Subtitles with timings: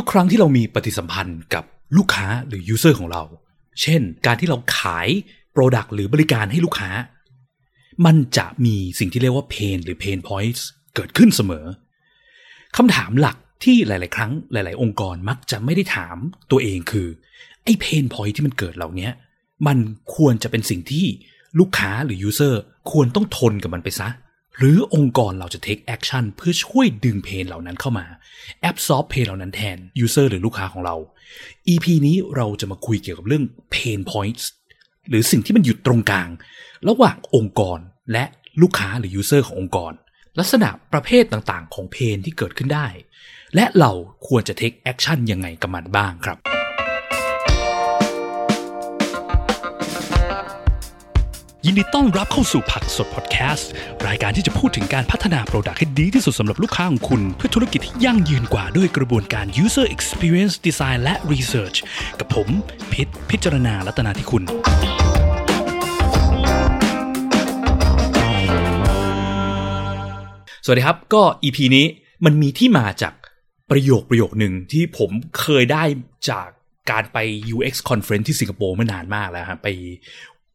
[0.00, 1.64] ทุกครั้งที่เรามีปฏิสัมพันธ์กับ
[1.96, 3.22] ลูกค้าหรือ user ของเรา
[3.82, 5.08] เช่น การที่เราขาย
[5.52, 6.90] product หรือบริการให้ลูกค้า
[8.06, 11.64] มันจะมีสิ่งที่เรียกว่า pain หรือ pain point เกิดขึ้นเสมอ
[12.76, 16.16] คำถามหลักที่หลาย ๆ ครั้งหลาย ๆ องค์กรมักจะไม่ได้ถาม
[16.50, 17.08] ตัวเองคือ
[17.64, 19.10] ไอ้ pain point ที่มันเกิดเหล่านี้
[19.66, 19.78] มัน
[20.14, 21.06] ควรจะเป็นสิ่งที่
[21.58, 22.60] ลูกค้าหรือ user
[22.90, 24.08] ควรต้องทนกับมันไปซะ
[24.58, 28.06] หรือองค์กรเราจะ take action เพื่อช่วยดึง pain เหล่านั้นเข้ามา
[28.70, 30.96] absorb เพนเหล่านั้นแทน user หรือลูกค้าของเรา
[31.68, 33.44] EP นี้เราจะมาคุยเกี่ยวกับเรื่อง
[33.74, 34.44] pain points
[35.08, 36.28] หรือสิ่งที่มันอยู่ตรงกลาง
[36.88, 37.78] ระหว่างองค์กร
[38.12, 38.24] และ
[38.62, 39.92] ลูกค้าหรือ user ขององค์กร
[40.38, 42.86] ลักษณะประเภทต่างๆ ของเพนที่เกิดขึ้นได้
[43.54, 43.92] และเรา
[44.26, 46.38] ควรจะ take action ยังไงกับมันบ้างครับ
[51.66, 53.70] ยินดีต้อนรับเข้าสู่ผักสดพอดแคสต์
[54.06, 61.78] รายการที่จะพูดถึงการพัฒนาโปรดักต์ให้ดีที่สุดสำหรับลูกค้าของคุณ เพื่อธุรกิจที่ยั่งยืนกว่าด้วยกระบวนการ user experience design และ research
[62.18, 62.48] กับผม
[62.92, 64.42] พิษพิจารณาลัตนาที่คุณ
[70.64, 71.86] สวัสดีครับก็ EP นี้
[72.24, 73.14] มันมีที่มาจาก
[73.70, 75.84] ประโยคประโยคหนึ่งที่ผมเคยได้
[76.30, 76.48] จาก
[76.90, 77.18] การไป
[77.54, 79.68] UX conference ที่สิงคโปร์เมื่อนานมากแล้วครับไป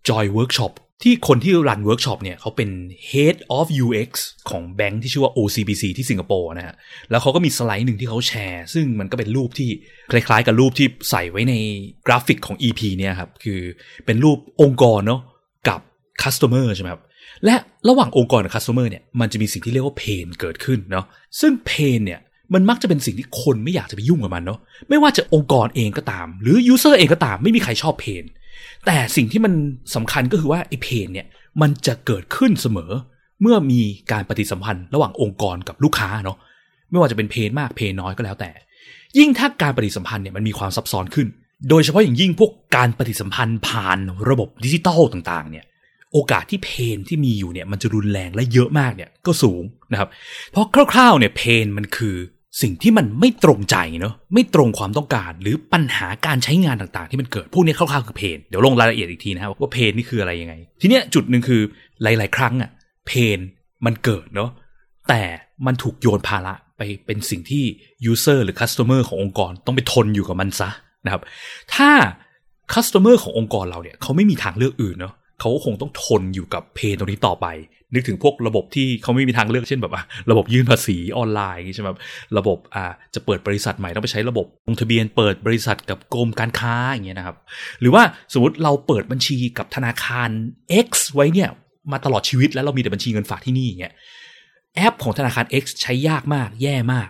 [0.10, 0.74] จอยเวิร์กช็อป
[1.04, 2.70] ที่คนที่ run เวิร์กช็อปเนี่ยเขาเป็น
[3.12, 4.12] Head of UX
[4.50, 6.76] ของแบงค์ที่ชื่อว่า OCBC ที่สิงคโปร์นะฮะ
[7.10, 9.70] แล้วเขาก็มีสไลด์หนึ่งที่เขาแชร์ ซึ่งมันก็เป็นรูปที่
[10.12, 11.54] คล้ายๆ กับรูปที่ใส่ไว้ใน
[12.08, 13.60] กราฟิกของ EP เนี่ยครับ คือ
[14.06, 15.22] เป็นรูปองค์กรเนาะ
[15.70, 15.80] กับ
[16.24, 17.02] Customer ใช่ไหมครับ
[17.46, 17.56] และ
[17.90, 21.06] ระหว่างองค์กรกับ Customer เนี่ยมันจะมีสิ่งที่เรียกว่า pain เกิดขึ้นเนาะ
[21.40, 22.20] ซึ่ง pain เนี่ย
[22.54, 24.60] มันมักจะเป็นสิ่งที่คนไม่อยากจะไปยุ่งกับมันเนาะ
[24.90, 28.24] ไม่ว่าจะองค์กรเองก็ตาม หรือ user เองก็ตาม ไม่มีใครชอบ pain
[28.86, 29.54] แต่สิ่งที่มัน
[29.96, 31.28] สำคัญก็คือว่าไอ้ pain เนี่ย
[31.62, 32.92] มันจะเกิดขึ้นเสมอ
[33.42, 36.38] เมื่อมีการปฏิสัมพันธ์ระหว่างองค์กรกับลูกค้าเนาะ
[36.90, 38.52] ไม่ว่าจะเป็น pain มาก pain น้อยก็แล้วแต่
[39.18, 41.28] ยิ่งถ้าการปฏิสัมพันธ์เนี่ยมันมีความซับซ้อนขึ้น
[41.70, 43.98] โดยเฉพาะอย่างยิ่งพวกการปฏิสัมพันธ์ผ่าน
[44.30, 45.66] ระบบดิจิตอลต่างๆ เนี่ย
[46.14, 50.10] โอกาสที่ pain ที่มีอยู่เนี่ยมันจะรุนแรงและเยอะมากเนี่ยก็สูงนะครับ
[50.52, 52.16] เพราะคร่าวๆเนี่ย pain มันคือ
[52.62, 61.62] สิ่งที่มันไม่ตรงใจเนาะไม่ตรงความต้องการ หรือปัญหาการใช้งานต่างๆ ที่มันเกิดพวกนี้คร่าวๆคือ pain เดี๋ยวลงรายละเอียดอีกทีนะครับว่า pain นี่คืออะไรยังไง ทีเนี้ยจุดหนึ่งคือ
[62.04, 62.72] หลาย ๆ ครั้งอะ
[63.08, 63.40] เพน
[63.86, 64.50] มันเกิดเนาะ
[65.10, 65.22] แต่
[65.66, 67.64] มันถูกโยนภาระไปเป็นสิ่งที่
[68.12, 70.70] user หรือ customer ขององค์กรต้องไปทนอยู่กับมันซะ
[71.06, 71.22] นะครับ
[71.76, 71.90] ถ้า
[72.74, 75.14] customer ขององค์กรเราเนี่ยเขาไม่มีทางเลือกอื่นเนาะ
[75.44, 77.48] เขาคงต้องทนอยู่กับเพนตรงนี้ต่อไป
[77.94, 79.94] นึกถึงพวกระบบที่เขาไม่มีทางเลือกเช่นแบบ
[80.32, 81.90] ระบบยื่นภาษีออนไลน์ใช่ไหม
[82.38, 87.38] ระบบอ่าจะเปิดบริษัทใหม่ต้องไปใช้ระบบลงทะเบียนเปิดบริษัทกับกรมการค้าอย่างเงี้ยนะครับ
[87.80, 90.30] หรือว่าสมมติเราเปิดบัญชีกับธนาคาร
[90.88, 91.50] X ไว้เนี่ย
[91.92, 93.94] มาตลอดชีวิตแล้วเรามีแต่บัญชีเงินฝากที่นี่อย่างเงี้ย
[94.76, 97.10] แอปของธนาคาร X ใช้ยากมากแย่มาก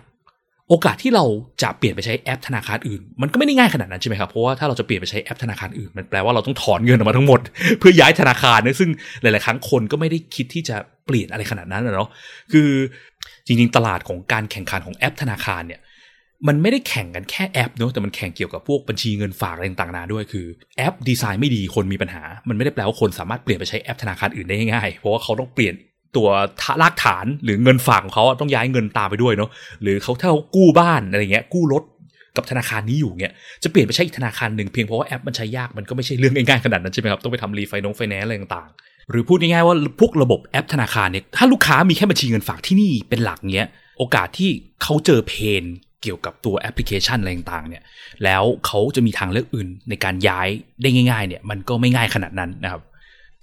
[0.68, 1.24] โอกาสที่เรา
[1.62, 7.40] จะเปลี่ยนไปใช้แอปธนาคารอื่น มันก็ไม่ได้ง่ายขนาดนั้นใช่ไหมครับเพราะว่าถ้าเราจะเปลี่ยนไปใช้แอปธนาคารอื่นมันแปลว่าเราต้องถอนเงินออกมาทั้งหมด
[7.78, 8.90] เพื่อย้ายธนาคารนะซึ่ง
[9.22, 10.76] หลาย ๆ ครั้งคนก็ไม่ได้คิดที่จะ
[11.06, 12.08] เปลี่ยนอะไรขนาดนั้นนะเนาะ
[12.52, 12.68] คือ
[13.46, 15.80] จริง ๆ ตลาดของการแข่งขันของแอปธนาคารเนี่ย
[16.48, 25.74] มันไม่ได้แข่งกันแค่แอปเนาะแต่มันแข่งเกี่ยวกับพวกบัญชีเงินฝากอะไรต่างๆนาด้วยคือแอปดีไซน์ไม่ดีคนมีปัญหา มันไม่ได้แปลว่าคนสามารถเปลี่ยนไปใช้แอปธนาคารอื่นได้ง่ายเพราะว่าเขาต้องเปลี่ยน
[26.16, 26.28] ตัว
[26.82, 29.50] รากฐานหรือเงินฝากของเขาต้องย้ายเงินตามไปด้วยเนาะ
[29.82, 31.82] หรือเขาถ้าเขากู้บ้านอะไรเงี้ยกู้รถ
[32.36, 33.32] กับธนาคารนี้อยู่เงี้ย
[33.62, 44.50] จะเปลี่ยนไปใช้อีกธนาคารหนึ่งเพียงเพราะว่าแอปมันใช้ยากมันก็ไม่ใช่เรื่องง่ายๆขนาดนั้นใช่ไหมครับต้องไปทำรีไฟนงรีไฟแนนซ์อะไรต่างๆ หรือพูดง่ายๆว่าพวกระบบแอปธนาคารเนี่ยถ้าลูกค้ามีแค่บัญชีเงินฝากที่นี่เป็นหลักเงี้ยโอกาสที่
[44.82, 45.64] เขาเจอ pain
[46.02, 47.82] เกี่ยวกับตัวแอปพลิเคชันอะไรต่างๆเนี่ย
[48.24, 50.48] แล้วเขาจะมีทางเลือกอื่นในการย้าย
[50.82, 52.82] ได้ง่ายๆเนี่ยมันก็ไม่ง่ายขนาดนั้นนะครับ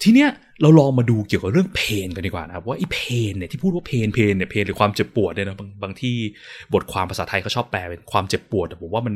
[0.03, 0.29] ทีเนี้ย
[0.61, 6.15] เราลองมาดูเกี่ยวกับเรื่อง pain กันดีกว่านะครับว่าไอ้ pain เนี่ยที่พูดว่า pain pain เนี่ย pain หรือความเจ็บปวดเนี่ยนะบางบางที่
[6.73, 9.15] บทความภาษาไทยเขาชอบแปลเป็นความเจ็บปวดแต่ผมว่ามัน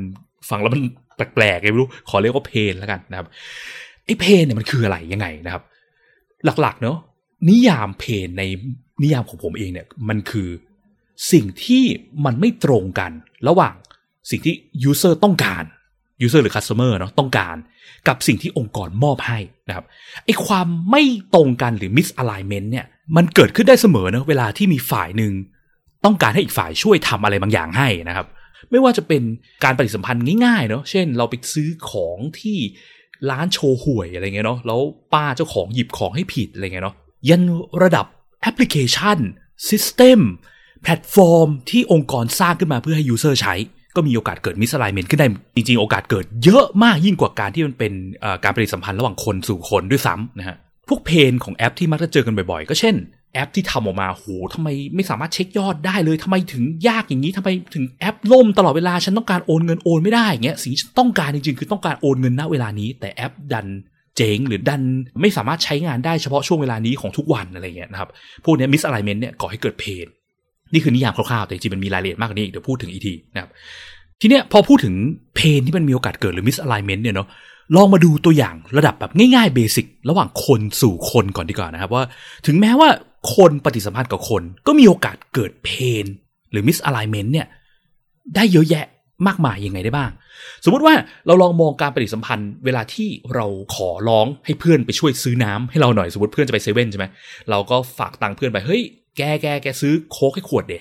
[0.50, 0.82] ฟังแล้วมัน
[1.16, 3.28] แปลกๆไงไม่รู้ขอเรียกว่า pain แล้วกันนะครับ
[4.06, 5.64] ไอ้ pain เนี่ยมันคืออะไรยังไงนะครับ
[6.62, 6.98] หลักๆเนาะ
[7.50, 8.44] นิยาม pain ใน
[9.04, 10.50] นิยามของผมเองเนี่ยมันคือ
[11.32, 11.84] สิ่งที่
[12.26, 13.12] มันไม่ตรงกัน
[13.48, 13.76] ระหว่าง
[14.30, 15.64] สิ่งที่ user ต้องการ
[16.22, 17.56] user หรือ customer เนาะต้องการ
[18.08, 19.86] กับสิ่งที่องค์กรมอบให้นะครับ
[20.26, 21.04] ไอ้ความไม่
[21.36, 22.86] ตรงกันหรือ misalignment เนี่ย
[23.16, 25.34] มันเกิดขึ้นได้เสมอนะเวลาที่มีฝ่ายหนึ่ง
[26.06, 28.28] ต้องการให้อีกฝ่ายช่วยทำอะไรบางอย่างให้นะครับ
[28.72, 29.22] ไม่ว่าจะเป็น
[29.64, 32.58] การปฏิสัมพันธ์ง่ายๆเนาะเช่น เราไปซื้อของที่
[33.30, 34.80] ร้านโชห่วยอะไรเงี้ยเนาะแล้ว
[35.14, 36.96] ป้าเจ้าของหยิบของให้ผิดอะไรเงี้ยเนาะ
[37.30, 37.44] ยัน
[37.84, 38.06] ระดับ
[38.42, 39.18] แอปพลิเคชัน
[39.70, 40.20] system
[40.84, 43.56] แพลตฟอร์มที่องค์กรสร้างขึ้นมาเพื่อให้ user ใช้
[43.96, 47.94] ก็มีโอกาสเกิด misalignment ขึ้นได้จริงๆ โอกาสเกิดเยอะมากยิ่งกว่าการที่มันเป็น
[48.44, 50.58] การปฏิสัมพันธ์ระหว่างคนสู่คนด้วยซ้ำนะฮะ
[50.90, 52.96] พวก pain ของแอปที่มักจะเจอกันบ่อยๆ ก็เช่น
[53.34, 63.68] แอปที่ทำออกมาโหทำไมไม่สามารถเช็คยอดได้เลยทำไมถึงยากอย่างนี้ทำไมถึงแอปล่มตลอดเวลาฉันต้องการโอนเงินโอนไม่ได้อย่างเงี้ยสิ่งที่ต้องการจริงๆ คือต้องการโอนเงินณเวลานี้ แต่แอปดัน
[64.18, 64.84] เจ๊งหรือดัน
[65.22, 68.10] ไม่สามารถใช้งานได้เฉพาะช่วงเวลานี้ของทุกวันอะไรเงี้ยนะครับ
[68.46, 70.08] พวกนี้ misalignment เนี่ยก่อให้เกิด pain
[70.74, 73.50] นี่คือนิยามคร่าวๆแต่จริงๆมันมีรายละเอียดมากกว่านี้เดี๋ยวพูดถึงอีกทีนะครับ
[74.22, 74.94] ทีเนี้ยพอพูดถึง
[75.36, 77.28] pain ที่มันมีโอกาสเกิดหรือ misalignment เนี่ยเนาะ
[77.76, 82.04] ลองมาดูตัวอย่างระดับแบบง่ายๆ basic ระหว่างคนสู่คนก่อนดีกว่านะครับว่า
[82.46, 82.90] ถึงแม้ว่า
[83.36, 86.06] คนปฏิสัมพันธ์กับคน ก็มีโอกาสเกิด pain
[86.52, 87.48] หรือ misalignment เนี่ย
[88.36, 88.86] ได้เยอะแยะ
[89.28, 90.12] มากมายยังไงได้บ้าง
[90.64, 90.94] สมมุติว่า
[91.26, 93.46] เราลองมองการปฏิสัมพันธ์ เวลาที่เรา
[93.76, 97.06] ขอร้องให้เพื่อนไปช่วยซื้อน้ำให้เราหน่อยสมมติเพื่อนจะไปเซเว่นใช่ไหม
[97.50, 98.82] เราก็ฝากตังค์เพื่อนไปเฮ้ย
[99.18, 100.76] แกแกแกซื้อโค้กให้ขวดดิ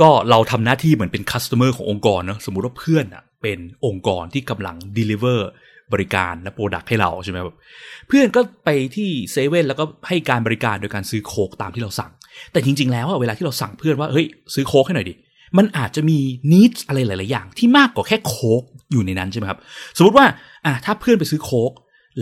[0.00, 5.40] ก็เราทำหน้าที่เหมือนเป็น customer ขององค์กรเนาะสมมุติว่าเพื่อนอะเป็นองค์กรที่กำลัง deliver
[5.92, 7.56] บริการและ product ให้เราใช่ไหมแบบ
[8.08, 12.12] เพื่อนก็ไปที่เซเว่นแล้วก็ให้การบริการโดยการซื้อโค้กตามที่เราสั่ง
[12.52, 15.14] แต่จริง ๆ แล้วเวลาที่เราสั่งเพื่อนว่าเฮ้ยซื้อโค้กให้หน่อยดิ
[15.58, 16.18] มันอาจจะมี
[16.52, 18.62] นิดอะไรหลาย ๆ อย่าง ที่มากกว่าแค่โค้ก
[18.92, 19.58] อยู่ในนั้นใช่ไหมครับ
[19.96, 20.26] สมมติว่า
[20.66, 21.72] อะถ้าเพื่อนไปซื้อโค้ก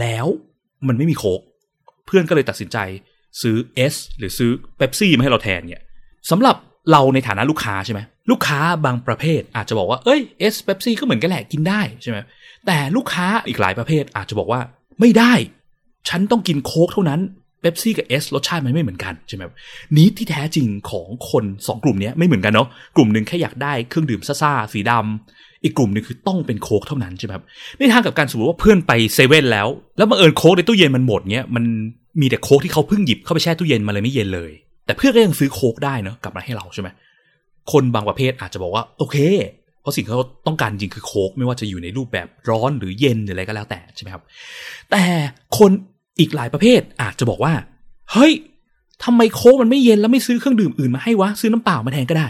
[0.01, 0.27] แล้ว
[0.89, 1.41] มันไม่มีโค้ก
[2.07, 2.79] เพื่อนก็เลยตัดสินใจ
[3.43, 5.83] ซื้อเอสหรือซื้อเบปซี่มาให้เราแทนเนี่ย
[6.31, 6.57] สำหรับ
[6.91, 8.01] เราในฐานะลูกค้าใช่ไหม
[8.31, 12.19] ลูกค้าบางประเภทอาจจะบอกว่าเอ้ยเอสเบปซี่ก็เหมือนกันแหละกินได้ใช่ไหม
[12.67, 14.61] แต่ลูกค้าอีกหลายประเภทอาจจะบอกว่า
[15.01, 15.33] ไม่ได้
[16.09, 17.21] ฉันต้องกินโค้กเท่านั้น
[17.63, 19.43] เบปซี่กับเอสรสชาติมันไม่เหมือนกันใช่ไหม
[19.97, 27.33] นี้ที่แท้จริงของคนสองกลุ่มนี้ไม่เหมือนกันเนาะกลุ่มหนึ่งแค่อยากได้เครื่องดื่มซ่าๆสีดำอีกกลุ่มหนึ่งคือต้องเป็นโค้กเท่านั้นใช่ไหม
[27.79, 29.69] ในทางกับการสมมติว่าเพื่อนไปเซเว่นแล้ว
[29.99, 31.65] แล้วบังเอิญโค้กในตู้เย็นมันหมดเนี้ยมัน
[32.21, 34.51] มีแต่โค้กที่เขาเพิ่งหยิบเข้าไปแช่ตู้เย็นมาเลยไม่เย็นเลย
[34.87, 36.89] แต่เพื่อนก็ยังซื้อโค้กได้เนาะกลับมาให้เราใช่ไหม
[37.73, 39.17] คนบางประเภทอาจจะบอกว่าโอเค
[39.83, 44.23] เพราะสิ่งที่เขาต้องการจริงคือโค้กไม่ว่าจะอยู่ในรูปแบบร้อนหรือเย็นหรืออะไรก็แล้วแต่ใช่ไหมครับ
[44.91, 45.03] แต่
[45.59, 45.71] คน
[46.21, 47.53] อีกหลายประเภทอาจจะบอกว่า
[48.13, 48.33] เฮ้ย
[49.05, 52.29] ทำไมโค้กมันไม่เย็นแล้วไม่ซื้อเครื่องดื่มอื่นมาให้วะซื้อน้ำเปล่ามาแทนก็ได้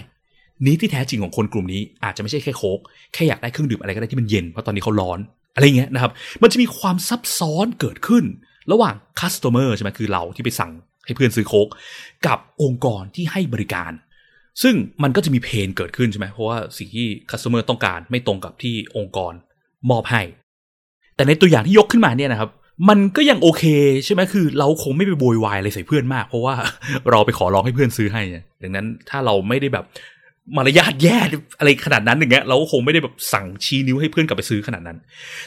[0.64, 2.79] need ที่แท้จริงของคนกลุ่มนี้อาจจะไม่ใช่แค่โค้ก
[3.14, 5.19] แค่อยากได้เครื่องดื่มอะไรก็ได้ที่มันเย็นเพราะตอนนี้เขาร้อน
[5.55, 6.12] อะไรเงี้ยนะครับ
[6.43, 8.25] มันจะมีความซับซ้อนเกิดขึ้น
[8.73, 10.73] ระหว่าง customer ใช่ไหมคือเราที่ไปสั่ง
[11.06, 11.69] ให้เพื่อนซื้อโค้ก
[12.26, 13.93] กับองค์กรที่ให้บริการ
[14.62, 19.32] ซึ่งมันก็จะมี pain เกิดขึ้นใช่ไหมเพราะว่าสิ่งที่ customer ต้องการไม่ตรงกับที่องค์กร
[19.91, 20.23] มอบให้
[21.17, 22.50] แต่ในตัวอย่างที่ยกขึ้นมาเนี่ยนะครับ
[22.88, 23.65] มันก็ยังโอเค
[24.05, 26.55] ใช่ไหมคือ เราคงไม่ไปโวยวายอะไรใส่เพื่อนมาก เพราะว่า
[27.11, 28.23] เราไปขอร้องให้เพื่อนซื้อให้
[28.62, 29.85] ดังนั้นถ้าเราไม่ได้แบบ
[30.56, 31.19] มารยาทแย่
[31.59, 34.99] อะไรขนาดนั้นอย่างเงี้ยเราก็คงไม่ได้แบบสั่งชี้นิ้วให้เพื่อนกลับไปซื้อขนาดนั้น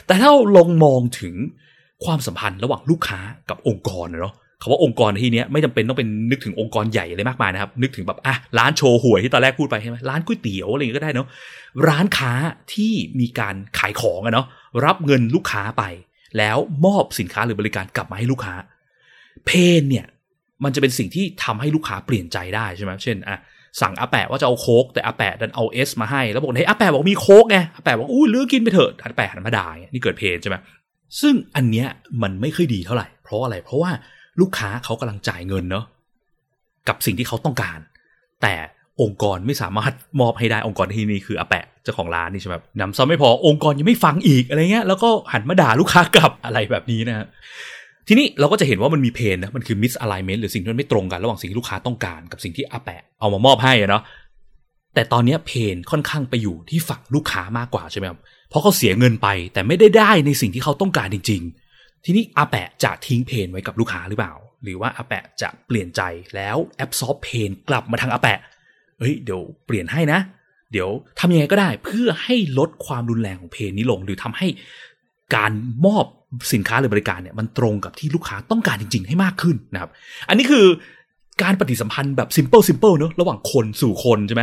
[0.06, 1.34] แต่ถ้าลองมองถึง
[2.04, 3.18] ความสัมพันธ์ระหว่างลูกค้า
[3.48, 11.26] กับองค์กรเนาะคำว่าองค์กรที่นี้ไม่จำเป็นต้องเป็นนึกถึงองค์กรใหญ่อะไรมากมายนะครับ นึกถึงแบบอะร้านโชว์หวยที่ตอนแรกพูดไปใช่ไหมร้านก๋วยเตี๋ยวอะไรเงี้ยก็ได้เนาะ
[11.88, 12.32] ร้านค้า
[12.74, 14.46] ที่มีการขายของอะเนาะ
[14.84, 15.84] รับเงินลูกค้าไป
[16.38, 18.54] แล้วมอบสินค้าหรือบริการกลับมาให้ลูกค้า
[19.46, 19.50] เพ
[19.80, 20.06] นเนี่ย
[20.64, 23.38] มันจะเป็นสิ่งที่ทำให้ลูกค้าเปลี่ยนใจได้ใช่ไหมเช่นอะ
[23.80, 30.56] สั่งอาแปะว่าจะเอาโค้กแต่อาแปะดันเอาเอสมาให้แล้วบอกเฮ้ยอาแปะบอกมีโค้กไงอาแปะบอกอู้เลือกกินไปเถอะอาแปะหันมาด่าเนี่ยนี่เกิดเพนใช่ไหม
[31.20, 31.88] ซึ่งอันเนี้ย
[32.22, 33.90] มันไม่ค่อยดีเท่าไหร่ เพราะอะไร เพราะว่า
[34.40, 35.84] ลูกค้าเขากำลังจ่ายเงินเนาะ
[36.88, 37.78] กับสิ่งที่เขาต้องการ
[38.42, 38.54] แต่
[39.02, 47.26] องค์กรไม่สามารถมอบให้ได้องค์กรที่นี่คืออาแปะเจ้าของร้านนี่ใช่ไหมนำซ้ำไม่พอองค์กรยังไม่ฟังอีกอะไรเงี้ยแล้วก็หันมาด่าลูกค้ากลับอะไรแบบนี้นะ
[48.08, 54.02] ทีนี้เราก็จะเห็นว่ามันมีเพนนะมันคือมิสอะไลเมนต์หรือสิ่งที่มันไม่ตรงกันระหว่างสิ่งที่ลูกค้าต้องการกับสิ่งที่อาแปะเอามามอบให้เนาะ
[54.94, 58.20] แต่ตอนนี้เพนค่อนข้างไปอยู่ที่ฝั่งลูกค้ามากกว่าใช่ไหมครับ
[58.52, 61.42] เพราะเขาเสียเงินไปแต่ไม่ได้ได้ในสิ่งที่เขาต้องการจริง
[61.72, 64.32] ๆ ทีนี้อาแปะจะทิ้งเพนไว้กับลูกค้าหรือเปล่า
[64.62, 66.00] หรือว่าอาแปะจะเปลี่ยนใจ
[66.34, 68.38] แล้วแอบซอฟเพนกลับมาทางอาแปะ
[68.98, 70.20] เฮ้ยเดี๋ยวเปลี่ยนให้นะ
[70.72, 74.46] เดี๋ยวทำยังไงก็ได้เพื่อให้ลดความรุนแรงของเพนนี้ลง หรือทำให้
[75.36, 75.52] การ
[75.86, 76.04] มอบ
[76.52, 79.90] สินค้าหรือบริการเนี่ยมันตรงกับที่ลูกค้าต้องการจริง ๆ ให้มากขึ้นนะครับ
[80.28, 80.66] อันนี้คือ
[81.42, 84.42] การปฏิสัมพันธ์แบบ simple simple เนอะระหว่างคนสู่คนใช่ไหม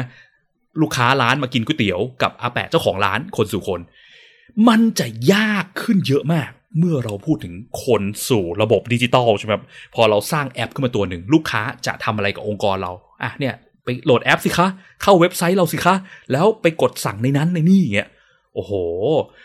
[0.81, 3.79] ลูกค้าร้านมากินก๋วยเตี๋ยวกับอาแปะเจ้าของร้านคนสู่คน
[4.67, 7.53] มันจะยากขึ้นเยอะมาก เมื่อเราพูดถึง
[7.85, 9.53] คนสู่ระบบดิจิตอลใช่ไหม
[9.95, 12.91] พอเราสร้างแอปขึ้นมาตัวหนึ่ง ลูกค้าจะทำอะไรกับองค์กรเรา
[13.23, 14.67] อะเนี่ยไปโหลดแอปสิคะ
[15.01, 15.95] เข้าเว็บไซต์เราสิคะ
[16.31, 18.09] แล้วไปกดสั่งในนั้นในนี่อย่างเงี้ย
[18.55, 18.73] โอ้โห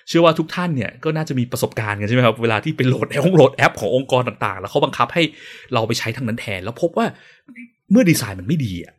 [0.08, 5.22] เชื่อว่าทุกท่านเนี่ยก็น่าจะมีประสบการณ์กันใช่ไหมครับเวลาที่ไปโหลดแอปโหลดแอปขององค์กรต่างๆ แล้วเขาบังคับให้
[5.74, 7.06] เราไปใช้ทางนั้นแทน แล้วพบว่า
[7.90, 8.94] เมื่อดีไซน์มันไม่ดีอะ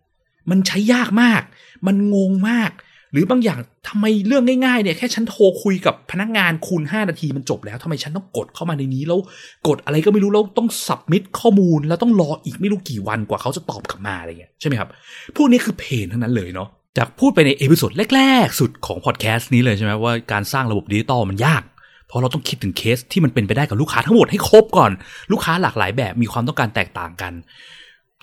[0.50, 1.42] มันใช้ยากมาก
[1.88, 2.72] มันงงมาก
[3.12, 9.20] หรือบางอย่างทำไมเรื่องง่ายๆเนี่ยแค่ฉันโทรคุยกับพนักงานคุณ 5 นาทีมันจบแล้วทำไมฉันต้องกดเข้ามาในนี้แล้ว
[9.68, 14.90] กดอะไรก็ไม่รู้แล้วต้อง submit ข้อมูลแล้วต้องรออีกไม่รู้กี่วันกว่าเขาจะตอบกลับมาอะไรเงี้ยใช่ไหมครับ
[15.36, 21.64] พวกนี้คือ pain ทั้งนั้นเลยเนาะจากพูดไปใน episode แรก ๆ สุดของพอดแคสต์นี้เลยใช่ไหมว่าการสร้างระบบดิจิตอลมันยาก
[22.08, 24.92] เพราะเราต้องคิดถึงเคสที่มันเป็นไปได้กับลูกค้าทั้งหมดให้ครบก่อน
[25.32, 27.34] ลูกค้าหลากหลายแบบมีความต้องการแตกต่างกัน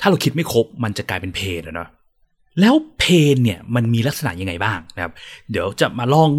[0.00, 1.88] ถ้าเราคิดไม่ครบมันจะกลายเป็นเพนอะเนาะ
[2.60, 3.04] แล้วเพ
[3.34, 5.12] นเนี่ยมันมีลักษณะยังไงบ้างนะครับ
[5.50, 6.30] เดี๋ยวจะมาลอง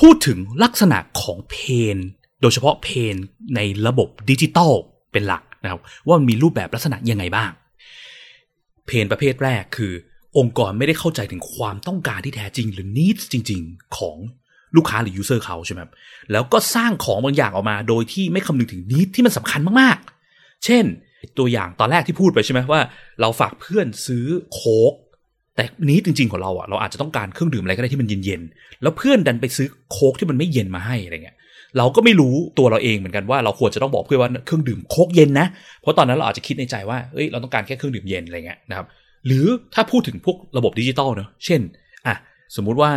[0.00, 1.56] พูดถึงลักษณะของเพ
[1.94, 1.96] น
[2.40, 3.14] โดยเฉพาะเพน
[3.56, 4.72] ในระบบดิจิตอล
[5.12, 7.50] เป็นหลักนะครับ ว่ามันมีรูปแบบลักษณะยังไงบ้าง
[8.86, 9.92] เพนประเภทแรกคือ
[10.38, 14.16] องค์กรไม่ได้เข้าใจถึงความต้องการที่แท้จริงหรือ needs จริง ๆ ของ
[14.76, 15.92] ลูกค้าหรือ user เขาใช่ไหมครับ
[16.32, 20.84] แล้วก็สร้างของบางอย่างออกมาโดยที่ไม่คำนึงถึง needs ที่มันสำคัญมากๆ เช่น
[21.38, 22.80] ตัวอย่างตอนแรกที่พูดไปใช่ไหมว่า
[23.20, 24.92] เราฝากเพื่อนซื้อโค้ก
[25.56, 31.36] แต่ need จริง ๆของเราอะเราอาจจะต้องการเครื่องดื่มอะไรก็ได้ที่มันเย็นๆแล้วเพื่อนดันไปซื้อโค้กที่มันไม่เย็นมาให้อะไรเงี้ย
[31.78, 35.46] เราก็ไม่รู้ตัวเราเองเหมือนกันว่าเราควรจะต้องบอกเพื่อนว่าเครื่องดื่มโค้กเย็นนะ
[35.80, 38.86] เพราะตอนนั้นเราอาจจะคิดในใจว่า เอ้ยเราต้องการแค่เครื่องดื่มเย็นอะไรเงี้ยนะครับ
[39.26, 41.60] หรือถ้าพูดถึงพวกระบบดิจิตอลเนอะเช่น
[42.06, 42.16] อะ
[42.56, 42.92] สมมุติว่า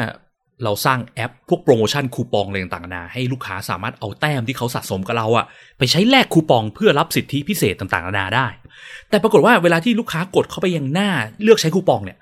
[0.63, 5.45] เราสร้างแอปพวกโปรโมชั่นคูปองอะไรต่างๆนานาให้ลูกค้าสามารถเอาแต้มที่เขาสะสมกับเราอะ
[5.77, 8.47] ไปใช้แลกคูปองเพื่อรับสิทธิพิเศษต่างๆนานาได้
[9.09, 11.09] แต่ปรากฏว่าเวลาที่ลูกค้ากดเข้าไปยังหน้า
[11.43, 12.17] เลือกใช้คูปองเนี่ย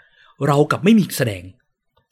[0.48, 1.44] เรากลับไม่มีแสดง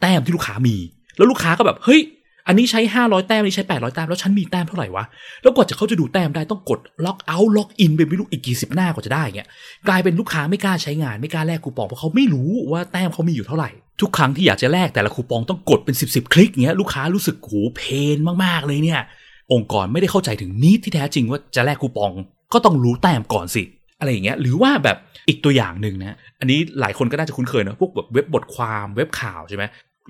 [0.02, 0.76] แต้มที่ลูกค้ามี
[1.18, 2.02] แล้วลูกค้าก็แบบเฮ้ย
[2.48, 5.04] อันนี้ใช้ 500 แต้มอันนี้ใช้ 800 แต้มแล้วฉันมีแต้มเท่าไหร่วะ
[5.42, 9.48] แล้วกว่าจะเขาจะดูแต้มได้ต้องกด logout login ไปไม่รู้อีกกี่สิบหน้ากว่าจะได้เงี้ย
[9.88, 13.70] กลายเป็นลูกค้าไม่กล้าใช้งานไม่กล้าแลกคูปองเพราะเขาไม่รู้ว่าแต้มเขามีอยู่เท่าไหร่
[14.02, 17.82] ทุกครั้งที่อยากจะแลกแต่ละคูปองต้องกดเป็น 10บสคลิกเงี้ยลูกค้ารู้สึกโหเพ
[18.16, 19.02] นมากๆเลยเนี่ย
[19.54, 22.12] องค์กรไม่ได้เข้าใจถึง need ที่แท้จริงว่าจะแลกคูปอง
[22.54, 23.64] ก็ต้องรู้แต้มก่อนสิ
[24.00, 29.64] อะไรอย่างเงี้ยหรือว่าแบบอีกตัวอย่างหนึ่งนะอันนี้หลายคนก็น่าจะคุ้นเคยนะพวกแบบเว็บบทความเว็บข่าวใช่ไหม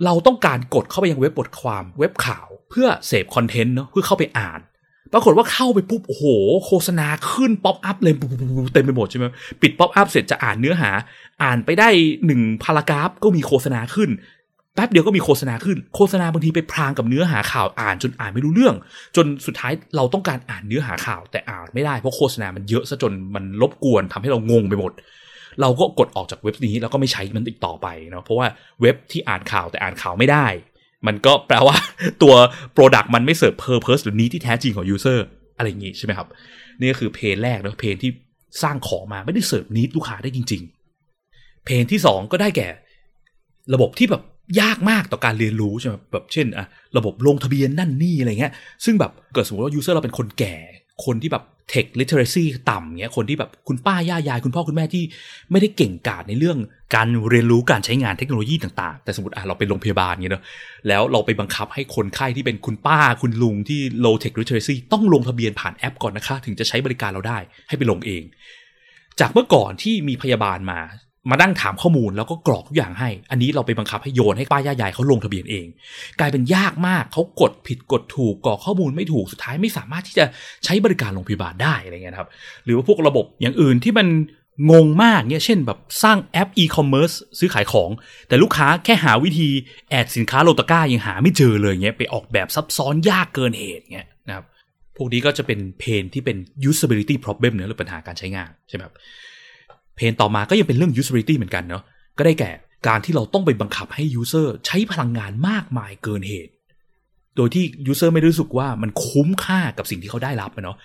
[0.06, 4.60] เราต้องการกดเข้าไปยังเว็บบทความเว็บข่าว เพื่อเสพ content เนาะเพื่อเข้าไปอ่าน
[5.14, 6.26] ปรากฏว่าเข้าไปปุ๊บโอ้โห
[6.66, 8.14] โฆษณาขึ้น pop-up เลย
[8.74, 9.26] เต็มไปหมดใช่ไหม
[9.62, 10.90] ปิด pop-up เสร็จจะอ่านเนื้อหา
[11.44, 11.90] อ่านไปได้
[12.26, 14.10] หนึ่ง paragraph ก็มีโฆษณาขึ้น
[14.76, 18.76] แป๊บเดียวก็มีโฆษณาขึ้น โฆษณาบางทีไปพรางกับเนื้อหาข่าวอ่านจนอ่านไม่รู้เรื่อง
[19.16, 24.92] จนสุดท้ายเราต้องการอ่านเนื้อหาข่าว แต่อ่านไม่ได้เพราะโฆษณามันเยอะซะจนมันรบกวนทำให้เรางงไปหมด
[25.62, 28.48] เราก็กดออกจากเว็บนี้แล้วก็ไม่ใช้มันอีกต่อไปเนาะเพราะว่า
[28.82, 30.46] เว็บที่อ่านข่าวแต่อ่านข่าวไม่ได้
[31.08, 31.76] มันก็แปลว่า
[32.24, 32.34] ตัว
[32.76, 35.20] Product มันไม่เสิร์ฟ Purpose หรือนี้ที่แท้จริงของ User
[35.58, 36.28] อะไรอย่างงี้ใช่ไหมครับ
[36.80, 38.12] นี่ก็คือเพนแรกนะเพนที่
[38.64, 40.62] สร้างของมาไม่ได้เสิร์ฟนี้ลูกค้าได้จริง
[41.14, 42.68] ๆ เพนที่ 2 ก็ได้แก่
[43.74, 44.24] ระบบที่แบบ
[44.62, 46.66] ยากมากต่อการเรียนรู้ใช่ไหมแบบเช่นอะ
[46.98, 48.54] ระบบลงทะเบียนนั่นนี่อะไรเงี้ย
[48.86, 50.56] ซึ่งแบบเกิดสมมติว่า User เราเป็นคนแก่
[51.06, 55.04] คนที่แบบ tech literacy ต่ำเงี้ยคนที่แบบคุณป้าย่ายาย คุณพ่อคุณแม่ที่
[55.52, 56.58] ไม่ได้เก่งกาจในเรื่อง
[56.96, 60.44] การเรียนรู้การใช้งานเทคโนโลยีต่างๆ แต่สมมติอะเราไปโรงพยาบาลเงี้ยเนาะ
[60.88, 67.38] แล้วเราไปบังคับให้คนไข้ที่เป็นคุณป้าคุณลุงที่ low tech literacy ต้องลงทะเบียนผ่านแอปก่อนนะคะ ถึงจะใช้บริการเราได้
[67.70, 68.24] ให้ไปลงเอง
[69.20, 70.80] จากเมื่อก่อนที่มีพยาบาลมา
[71.32, 75.68] มานั่งถามข้อมูลแล้วก็กรอกทุกอย่างให้ อันนี้เราไปบังคับให้โยนให้ป้าย่ายายเขาลงทะเบียนเอง
[76.20, 80.26] กลายเป็นยากมากเขากดผิดกดถูกกรอกข้อมูลไม่ถูกสุดท้ายไม่สามารถที่จะ
[80.66, 82.30] ใช้บริการโรงพยาบาลได้อะไรเงี้ยครับ
[82.66, 84.08] หรือว่าพวกระบบอย่างอื่นที่มัน
[84.72, 87.90] งงมากเนี่ยเช่นแบบสร้างแอปอีคอมเมิร์ซซื้อขายของ
[88.28, 89.50] แต่ลูกค้าแค่หาวิธี
[89.90, 94.46] add สินค้าลงตะกร้ายังหาไม่เจอเลยเงี้ยไปออกแบบซับซ้อนยากเกินเหตุเงี้ยนะครับ
[94.98, 96.38] พวกนี้ก็จะเป็นเพนที่เป็น
[96.70, 98.96] usability problem เนื้อหรือปัญหาการใช้งานใช่ไหมครับ
[100.00, 101.84] เพนต่อมาก็ยังเป็นเรื่อง usability เหมือนกันเนาะ
[102.18, 102.52] ก็ได้แก่
[102.88, 106.52] การที่เราต้องไปบังคับให้ user ใช้พลังงานมากมายเกินเหตุ
[107.36, 110.78] โดยที่ user ไม่รู้สึกว่ามันคุ้มค่ากับสิ่งที่เขาได้รับเนาะ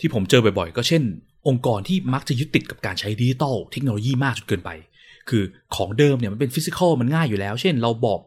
[0.00, 1.02] ที่ผมเจอบ่อยๆ ก็เช่น
[1.48, 4.70] องค์กรที่มักจะยึดติดกับการใช้ดิจิตอลเทคโนโลยีมากจนเกินไป
[5.28, 5.42] คือ
[5.76, 8.20] ของเดิมเนี่ยมันเป็นฟิสิกอลมันง่ายอยู่แล้ว เช่น เราบอก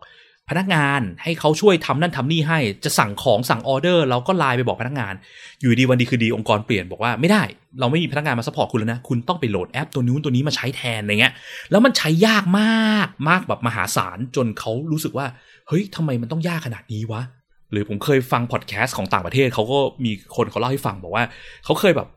[0.50, 5.13] พนักงานให้เขาช่วยทำนั่นทำนี่ให้ จะสั่งของสั่งออเดอร์เราก็ไลน์ไปบอกพนักงาน
[5.62, 7.44] อยู่ดีวันดีคืนดีองค์กรเปลี่ยนบอกว่าไม่ได้
[7.80, 11.34] เราไม่มีพนักงานมา support คุณแล้วนะคุณต้องไปโหลดแอปตัวนู้นตัวนี้มาใช้แทนอะไรเงี้ย
[11.72, 15.25] แล้วมันใช้ยากมากมากแบบมหาศาลจนเขารู้สึกว่า
[15.68, 17.22] เฮ้ยทำไมมันต้องยากขนาดนี้วะ
[17.72, 21.24] หรือผมเคยฟังพอดแคสต์ของต่างประเทศเขาก็มีคนเขาเล่าให้ฟังบอกว่า
[21.66, 22.10] เขาเคยแบบ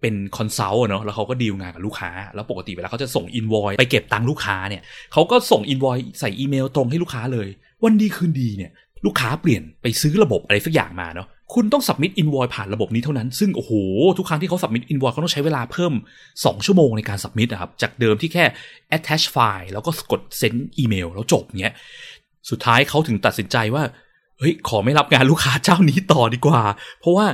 [0.00, 4.82] เป็น consult เนาะแล้วเขาก็ดีลงานกับลูกค้า แล้วปกติเวลาเขาจะส่งอินวอยไปเก็บตังค์ลูกค้าเนี่ย
[5.12, 7.48] เขาก็ส่งอินวอยใส่อีเมลตรงให้ลูกค้าเลย
[7.84, 8.70] วันดีคืนดีเนี่ย
[9.06, 13.72] ลูกค้าเปลี่ยนไปซื้อระบบอะไรสักอย่างมาเนาะคุณต้อง submit invoice ผ่านระบบนี้เท่านั้น ซึ่งโอ้โห
[14.18, 15.92] ทุกครั้งที่เขา submit invoice เขาต้องใช้เวลาเพิ่ม
[16.28, 18.44] 2 ชั่วโมงในการ submit นะครับ จากเดิมที่แค่
[18.96, 21.74] attach ไฟล์แล้วก็กด send อีเมลแล้วจบเนี้ย
[22.50, 23.82] สุดท้ายเขาถึงตัดสินใจว่า
[24.38, 26.62] เฮ้ย ขอไม่รับงานลูกค้าเจ้านี้ต่อดีกว่า
[27.00, 27.26] เพราะว่า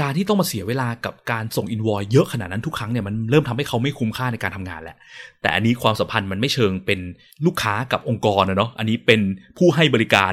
[0.00, 4.96] การที่ต้องมาเสียเวลากับการส่งอินวอยเยอะขนาดนั้นทุกครั้งเนี่ยมันเริ่มทำให้เขาไม่คุ้มค่าในการทำงานแหละ
[5.42, 7.00] แต่อันนี้ความสัมพันธ์มันไม่เชิงเป็น
[7.46, 9.20] ลูกค้ากับองค์กรนะเนาะอันนี้เป็น
[9.58, 10.32] ผู้ให้บริการ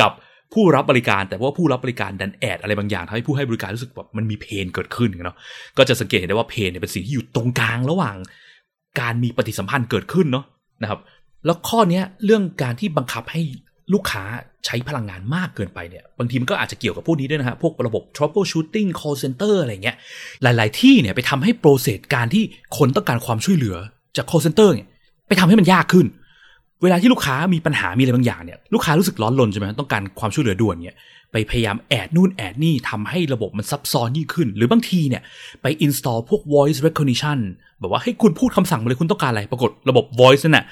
[0.00, 0.12] กับ
[0.54, 5.36] ผู้รับบริการแต่ว่าผู้รับบริการดันแอดอะไรบางอย่างทำให้ผู้ให้บริการรู้สึกแบบมันมีเพนเกิดขึ้นเนาะ
[5.78, 8.16] ก็จะสังเกตเห็นได้ว่าเพนเนี่ยเป็นสิ่งที่อยู่ตรงกลางระหว่าง
[9.00, 10.44] การมีปฏิสัมพันธ์เกิดขึ้นเนาะ
[10.82, 11.00] นะครับ
[11.46, 13.42] แล้วข้อนี้เรื่องการที่บังคับให้
[13.92, 14.24] ลูกค้า
[14.66, 19.96] ใช้พลังงานมากเกินไปเนี่ยบางทีมันก็อาจจะเกี่ยวกับพวกนี้ด้วยนะฮะ พวกระบบ troubleshooting call center อะไรเงี้ย
[20.42, 22.44] หลาย ๆ ที่เนี่ยไปทำให้โปรเซสการที่
[22.78, 23.76] คนต้องการความช่วยเหลือ
[24.16, 24.86] จาก call center เนี่ย
[25.28, 26.06] ไปทำให้มันยากขึ้น
[26.82, 30.96] เวลาที่ลูกค้ามีปัญหามีอะไรบางอย่างเนี่ยลูกค้ารู้สึกร้อนรนใช่ไหมต้องการความช่วยเหลือด่วนเนี่ย
[31.32, 35.22] ไปพยายามแอดนู่นแอดนี่ทำให้ระบบมันซับซ้อนยิ่งขึ้น หรือบางทีเนี่ย
[35.62, 37.38] ไป install พวก voice recognition
[37.80, 40.64] แบบว่าให้คุณพูดคำสั่งมาเลยคุณต้องการอะไรปรากฏระบบ voice นั่นน่ะ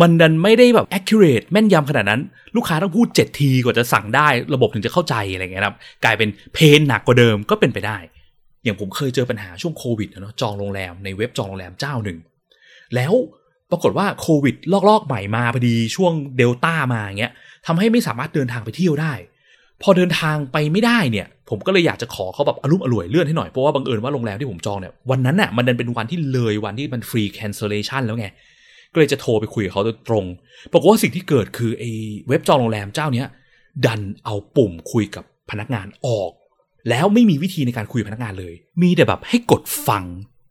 [0.00, 2.20] มันดันไม่ได้แบบ accurate แม่นยำขนาดนั้น
[2.56, 7.98] ลูกค้าต้องพูด 7 ทีกว่าจะสั่งได้ระบบถึงจะเข้าใจอะไรเงี้ยครับ กลายเป็น pain หนักกว่าเดิมก็เป็นไปได้
[8.64, 12.18] อย่างผมเคยเจอปัญหาช่วงโควิดเนาะจองโรงแรมในเว็บจองโรงแรมเจ้าหนึ่ง
[12.94, 13.12] แล้ว
[13.70, 14.54] ปรากฏว่าโควิดระ
[14.88, 17.32] ลอกใหม่มาพอดีช่วงเดลต้ามาเงี้ย
[17.66, 19.12] ทำให้ไม่สามารถเดินทางไปเที่ยวได้
[19.82, 28.28] พอเดินทางไปไม่ได้เนี่ย ผมก็เลยอยากจะขอเขาแบบอารมณ์ว่าช่วยเลื่อนให้หน่อยเพราะว่าบังเอิญว่าโรงแรมที่ผมจองเนี่ยวันนั้นน่ะมันดันเป็นวันที่เลยวันที่มัน free cancellation แล้วไง
[28.94, 30.24] ก็เลยจะโทรไปคุยกับเขาโดยตรง
[30.72, 31.90] ปรากฏว่าสิ่งที่เกิดคือไอ้
[32.28, 33.28] เว็บจองโรงแรมเจ้าเนี้ย
[33.86, 36.30] ดันเอาปุ่มคุยกับพนักงานออก
[36.90, 40.04] แล้วไม่มีวิธีในการคุยกับพนักงานเลย มีแต่แบบให้กดฟัง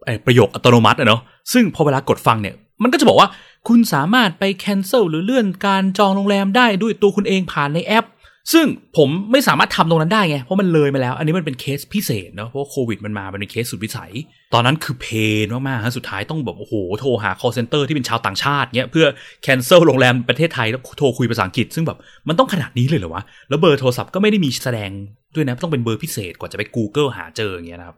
[0.05, 1.21] ไอ้ประโยคอัตโนมัติอะเนาะ
[1.53, 3.29] ซึ่งพอเวลากดฟังเนี่ย มันก็จะบอกว่า
[3.67, 8.05] คุณสามารถไปแคนเซิลหรือเลื่อนการจองโรงแรมได้ด้วยตัวคุณเองผ่านในแอป
[8.51, 8.65] ซึ่ง
[8.97, 14.11] ผมไม่สามารถทำตรงนั้นได้ไง เพราะมันเลยมาแล้ว อันนี้มันเป็นเคสพิเศษเนาะเพราะโควิดมันมาเป็นเคสสุดวิสัย
[14.53, 15.05] ตอนนั้นคือเพ
[15.43, 19.05] นมากๆฮะสุดท้ายต้องแบบโอ้โหโทรหา call center ที่เป็นชาวต่างชาติเนี้ยเพื่อ
[19.43, 21.97] cancel โรงแรมประเทศไทยแล้วโทรคุยภาษาอังกฤษ ซึ่งแบบ
[22.27, 24.91] มันต้องขนาดนี้เลยเหรอวะ แล้วเบอร์โทรศัพท์ก็ไม่ได้มีแสดง
[25.35, 27.97] ด้วยนะต้องเป็นเบอร์พิเศษกว่าจะไป Google หาเจออย่างเงี้ยนะครับ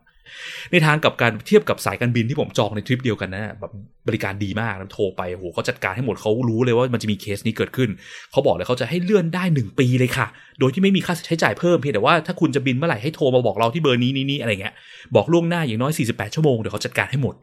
[0.71, 3.71] ในทางกลับกันเทียบกับสายการบินที่ผมจองในทริปเดียวกันนะแบบ
[4.07, 7.89] บริการดีมากนะโทรไปโหเขาจัดการให้หมดเขารู้เลยว่ามันจะมีเคสนี้เกิดขึ้น
[8.31, 10.27] เขาบอกเลยเขาจะให้เลื่อนได้หนึ่งปีเลยค่ะ
[10.59, 14.73] โดยที่ไม่มีค่าใช้จ่ายเพิ่มเพียงแต่ว่าถ้าคุณจะบินเมื่อไหร่ให้โทรมาบอกเราที่เบอร์นี้นี้อะไรเงี้ย
[15.15, 17.35] บอกล่วงหน้าอย่างน้อย 48 ชั่วโมงเดี๋ยวเขาจัดการให้หมด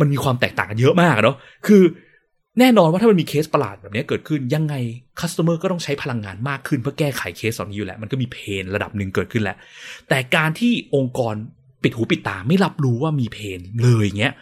[0.00, 1.36] มันมีความแตกต่างกันเยอะมากเนาะ
[1.66, 1.82] คือ
[2.60, 4.74] แน่นอนว่าถ้ามันมีเคสประหลาดแบบนี้เกิดขึ้นยังไง
[5.20, 9.56] customer ก็ต้องใช้พลังงานมากขึ้นเพื่อแก้ไขเคสเหล่านี้อยู่แล้ว มันก็มี pain ระดับหนึ่งเกิดขึ้นแล้ว
[10.08, 11.34] แต่การที่องค์กร
[11.82, 14.34] ปิดหูปิดตาไม่รับรู้ว่ามี pain เลยเงี้ย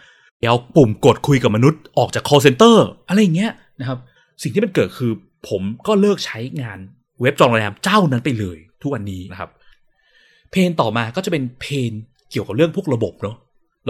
[0.49, 2.77] เอาปุ่มกดคุยกับมนุษย์ออกจาก call center
[3.09, 3.99] อะไรเงี้ยนะครับ
[4.43, 5.13] สิ่งที่มันเกิดคือ
[5.49, 6.79] ผมก็เลิกใช้งาน
[7.21, 9.51] เว็บจองโรงแรมเจ้านั้นไปเลย ทุกวันนี้นะครับ
[10.51, 11.93] pain ต่อมาก็จะเป็น pain
[12.31, 13.37] เกี่ยวกับเรื่องพวกระบบเนาะ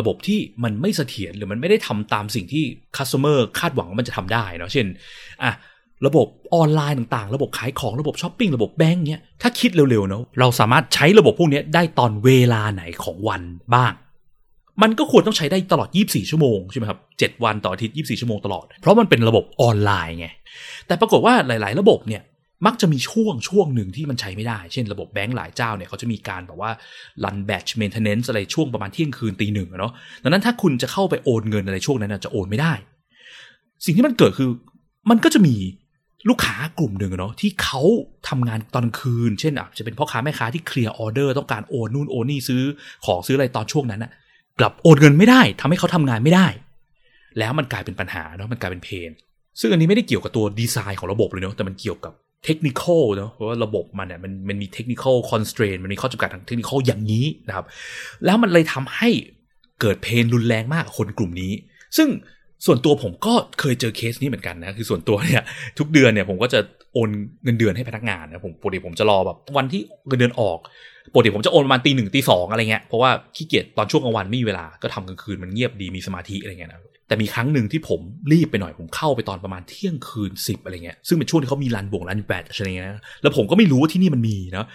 [0.00, 2.64] ระบบที่มันไม่เสถียรหรือมันไม่ได้ทำตามสิ่งที่
[2.96, 4.86] customer คาดหวังว่ามันจะทำได้เนาะเช่น
[5.42, 5.52] อะ
[6.06, 13.42] ระบบออนไลน์ต่างๆ ระบบขายของระบบช้อปปิ้งระบบแบงก์เนี้ยถ้าคิดเร็วๆเนาะเราสามารถใช้ระบบพวกนี้ได้ตอนเวลาไหนของวัน
[13.74, 13.92] บ้าง
[14.82, 20.28] มันก็ควรต้องใช้ได้ตลอด 24 ชั่วโมงใช่ไหมครับ 7 วันต่ออาทิตย์ 24 ชั่วโมงตลอด เพราะมันเป็นระบบออนไลน์ไง
[20.86, 22.22] แต่ปรากฏว่าหลาย ๆ ระบบเนี่ย
[22.66, 26.70] มักจะมีช่วงช่วงหนึ่งที่มันใช้ไม่ได้ เช่นระบบแบงก์หลายเจ้าเนี่ยเขาจะมีการแบบว่า
[27.24, 32.72] run batch maintenance อะไรช่วงประมาณเที่ยงคืนตีหนึ่งเนาะ ดังนั้นถ้าคุณจะเข้าไปโอนเงินอะไรช่วงนั้นจะโอนไม่ได้
[33.84, 34.50] สิ่งที่มันเกิดคือ
[35.10, 35.56] มันก็จะมี
[36.28, 37.80] ลูกค้ากลุ่มหนึ่งเนาะที่เขา
[38.28, 42.62] ทำงานตอนคืน เช่นอะจะเป็นพ่อค้าแม่ค้าที่เคลียร์ออเดอร์ต้องการโอนนู่นโอนนี่ซื้อ
[43.06, 44.10] ของซื้ออะไรตอนช่วงนั้นอะ
[44.60, 46.46] กลับโอนเงินไม่ได้ทำให้เขาทำงานไม่ได้
[47.38, 49.10] แล้วมันกลายเป็นปัญหาเนาะมันกลายเป็นเพน
[49.60, 52.12] ซึ่งอันนี้ไม่ได้เกี่ยวกับตัวดีไซน์ของระบบเลยเนาะแต่มันเกี่ยวกับ
[52.44, 52.82] เทคนิค
[53.16, 57.66] เนาะเพราะว่าระบบมันเนี่ยมันมันมี technical constraint มันมีข้อจำกัดทางเทคนิคอย่างนี้นะครับ
[58.24, 59.08] แล้วมันเลยทำให้
[59.80, 61.52] เกิด pain รุนแรงมากคนกลุ่มนี้
[61.96, 62.08] ซึ่ง
[62.66, 65.42] ส่วนตัวผมก็เคยเจอเคสนี้เหมือนกันนะ คือส่วนตัวเนี่ย
[65.78, 66.60] ทุกเดือนเนี่ยผมก็จะ
[66.94, 67.10] โอน
[67.44, 70.58] เงินเดือนให้พนักงานนะผมปกติผมจะรอแบบวันที่เงินเดือนออก
[71.12, 78.00] ปกติผมจะโอนประมาณตีหนึ่งตีสองอะไรเงี้ยเพราะว่าขี้เกียจตอนช่วงกลางวันไม่มีเวลาก็ทำกลางคืนมันเงียบดีมีสมาธิอะไรเงี้ยนะแต่มีครั้งหนึ่งที่ผม
[78.32, 82.88] รีบไปหน่อยผมเข้าไปตอนประมาณเที่ยงคืนสิบอะไรเงี้ยซึ่งเป็นช่วงที่เขามีรันบ่งรันแบตอะไรเงี้ย
[83.22, 84.66] แล้วผมก็ไม่รู้ว่าที่นี่มันมีนะ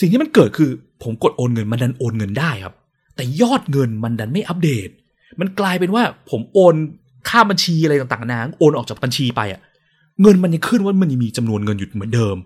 [0.00, 0.70] สิ่งที่มันเกิดคือ
[1.02, 2.74] ผมกดโอนเงินมันดันโอนเงินได้ครับ
[3.16, 4.88] แต่ยอดเงินมันดันไม่อัปเดต
[5.40, 6.74] มันกลายเป็นว่าผมโอน
[7.28, 9.60] ค่าบัญชีอะไรต่างๆนานาโอนออกจากบัญชีไปอะ
[10.22, 12.36] เงินมันยังขึ้นว่ามันยังมีจำนวนเงินอยู่เหมือนเดิม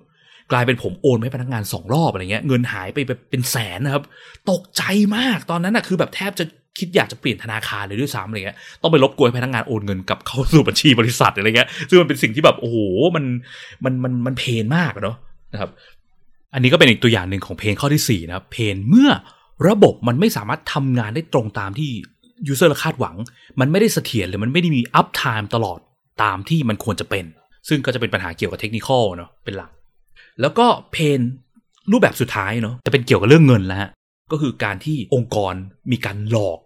[0.52, 2.98] กลายเป็นผมโอนให้พนักงานสองรอบอะไรเงี้ย เงินหายไป
[3.30, 4.02] เป็นแสนนะครับ
[4.50, 4.82] ตกใจ
[5.16, 6.44] มากตอนนั้นอะคือแบบแทบจะ
[6.78, 12.76] คิดอยากจะเปลี่ยนธนาคารเลยด้วยซ้ำอะไรเงี้ย ต้องไปรบกวนพนักงานโอนเงินกลับเข้าสู่บัญชีบริษัทอะไรเงี้ย ซึ่งมันเป็นสิ่งที่แบบโอ้โห
[13.16, 13.24] มัน
[13.84, 15.16] มันมันมัน pain มากเนาะ
[15.52, 15.70] นะครับ
[16.54, 19.10] อันนี้ก็เป็นอีกตัวอย่างหนึ่งของ pain ข้อที่4นะครับ pain เมื่อ
[19.68, 21.90] ระบบมันไม่สามารถทำงานได้ตรงตามที่
[22.48, 23.16] user คาดหวัง
[23.60, 25.78] มันไม่ได้เสถียรหรือมันไม่ได้มี uptime ตลอด
[26.22, 27.24] ตามที่มันควรจะเป็น
[27.68, 29.70] ซึ่งก็จะเป็นปัญหาเกี่ยวกับเทคนิคเนาะเป็นหลัก
[30.40, 31.20] แล้วก็เพน
[31.92, 33.90] รูปแบบสุดท้ายเนาะจะเป็นเกี่ยวกับเรื่องเงินแล้วฮะ
[34.32, 35.54] ก็คือการที่องค์กร
[35.90, 36.58] มีการหลอก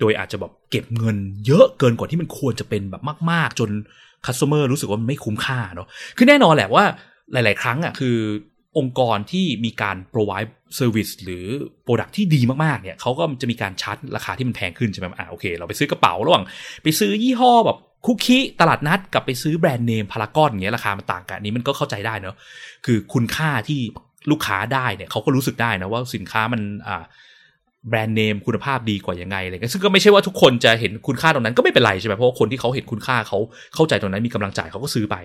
[0.00, 3.70] โดยอาจจะแบบเก็บเงินเยอะเกินกว่าที่มันควรจะเป็นแบบมาก ๆ จน
[4.24, 6.84] คัสเตอร์รู้สึกว่ามันไม่คุ้มค่าเนาะคือแน่นอนแหละว่า
[7.32, 8.16] หลาย ๆ ครั้งอะคือ
[8.78, 11.46] องค์กรที่มีการ provide service หรือ
[11.86, 16.44] product ที่ดีมากๆ เนี่ยเขาก็จะมีการชาร์จราคาที่มันแพงขึ้นใช่ไหมอ่าโอเค เราไปซื้อกระเป๋าระหว่าง
[16.82, 22.36] ไปซื้อยี่ห้อแบบคุกกี้ตลาดนัดกับไปซื้อแบรนด์เนมพารากอนอย่างเงี้ยราคามันต่างกันนี้มันก็เข้าใจได้เนาะ
[22.86, 23.80] คือคุณค่าที่
[24.30, 27.04] ลูกค้าได้เนี่ยเขาก็รู้สึกได้นะว่าสินค้ามันอ่า
[27.88, 33.38] แบรนด์เนมคุณภาพดีกว่ายังไงอะไรเงี้ยซึ่งก็ไม่ใช่ว่าทุกคนจะเห็นคุณค่าตรงนั้นก็ไม่เป็นไรใช่ไหมเพราะว่าคนที่เขาเห็นคุณค่าเขา
[33.74, 35.16] เข้าใจตรงนั้นมีกำลังจ่ายเขาก็ซื้อไป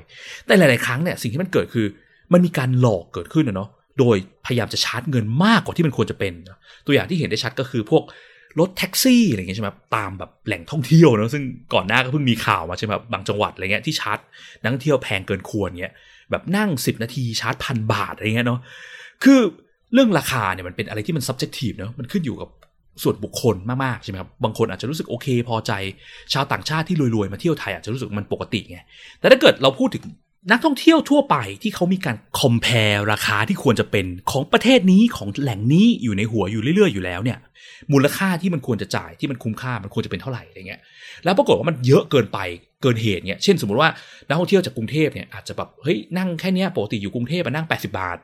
[0.45, 1.87] แต่หลาย ๆ ครั้งเนี่ยสิ่งที่มันเกิดคือ
[2.33, 6.33] มันมีการหลอกเกิดขึ้นนะเนาะโดยพยายามจะชาร์จเงินมากกว่าที่มันควรจะเป็น
[6.85, 8.03] ตัวอย่างที่เห็นได้ชัดก็คือพวก
[8.59, 14.19] รถแท็กซี่อะไรเงี้ยใช่ไหมตามแบบแหล่งท่องเที่ยวนะซึ่งก่อนหน้าก็เพิ่งมีข่าวมาใช่ไหมบางจังหวัดอะไรเงี้ยที่ชาร์จ
[14.61, 15.93] นักท่องเที่ยวแพงเกินควรเงี้ย
[16.31, 18.59] แบบนั่ง 10 นาทีชาร์จพันบาทอะไรเงี้ยเนาะ
[19.23, 19.39] คือ
[19.93, 22.49] เรื่องราคาเนี่ยมันเป็นอะไรที่มัน subjective เนาะมันขึ้นอยู่กับ
[23.03, 25.71] ส่วนบุคคลมากๆใช่ไหมครับบางคนอาจจะรู้สึกโอเค พอใจ
[26.33, 28.79] ชาวต่างชาติที่รวยๆมาเที่ยวไทยอาจจะรู้สึกมันปกติไง
[29.19, 30.03] แต่ถ้าเกิดเราพูดถึง
[30.51, 37.37] นักท่องเที่ยวทั่วไปที่เขามีการ compare ราคาที่ควรจะเป็นของประเทศนี้ของแหล่งนี้อยู่ในหัวอยู่เรื่อย ๆ อยู่แล้วเนี่ย
[37.93, 40.81] มูลค่าที่มันควรจะจ่ายที่มันคุ้มค่ามันควรจะเป็นเท่าไหร่อะไรเงี้ย
[41.23, 42.39] แล้วปรากฏว่ามันเยอะเกินไป
[42.81, 43.89] เกินเหตุเนี่ยเช่นสมมติว่า
[44.27, 48.17] นักท่องเที่ยวจากกรุงเทพเนี่ยอาจจะแบบเฮ้ยนั่งแค่นี้ปกติอยู่กรุงเทพมานั่ง 80 บาท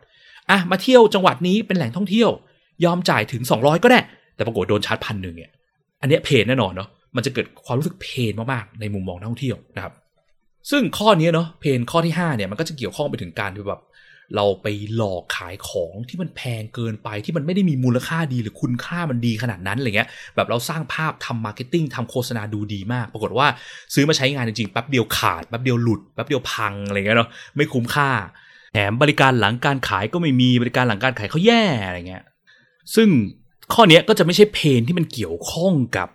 [0.49, 2.29] อะมาเที่ยวจังหวัดนี้เป็นแหล่งท่องเที่ยว
[2.85, 3.99] ยอมจ่ายถึง 200 ก็ได้
[4.35, 5.51] แต่ปรากฏโดนชาร์จพันหนึ่งเนี่ย
[6.01, 9.93] อันนี้เพนแน่นอนเนาะมันจะเกิดความรู้สึกเพนมากๆในมุมมองนักท่องเที่ยวนะครับ
[10.69, 13.81] ซึ่งข้อนี้เนาะเพนข้อที่5เนี่ยมันก็จะเกี่ยวข้องไปถึงการที่แบบ
[14.35, 23.47] เราไปหลอกขายของที่มันแพงเกินไปที่มันไม่ได้มีมูลค่าดีหรือคุณค่ามันดีขนาดนั้นอะไรเงี้ยแบบเราสร้างภาพทำ marketing ทำโฆษณาดูดีมาก ปรากฏว่า
[23.93, 28.09] ซื้อมาใช้งานจริงๆแป๊บเดียวขาดแป๊บเดียวหลุดแป๊บเดียวพังอะไรเงี้ยเนาะไม่คุ้มค่า
[28.73, 32.23] แถมบริการหลังการขายก็ไม่มีบริการหลังการขายเขาแย่อะไรเงี้ย
[32.95, 33.09] ซึ่ง
[33.73, 36.09] ข้อนี้ก็จะไม่ใช่ pain ที่มันเกี่ยวข้องกับ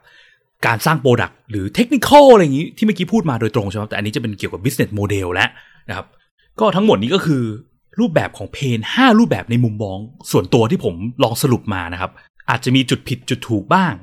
[0.66, 5.50] การสร้าง product หรือเทคนิคอะไรอย่างนี้ที่เมื่อกี้พูดมาโดยตรงใช่ไหมแต่อันนี้จะเป็นเกี่ยวกับ business model แล้ว
[5.88, 6.06] นะครับ
[6.60, 7.42] ก็ทั้งหมดนี้ก็คือ
[8.00, 9.98] รูปแบบของ pain 5รูปแบบในมุมมอง
[10.30, 12.10] ส่วนตัวที่ผมลองสรุปมานะครับ
[12.50, 13.94] อาจจะมีจุดผิดจุดถูกบ้าง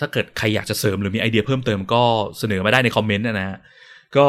[0.00, 2.02] ถ้าเกิดใครอยากจะเสริมหรือมีไอเดียเพิ่มเติมก็
[2.38, 3.58] เสนอมาได้ในคอมเมนต์นะฮะ
[4.16, 4.26] ก็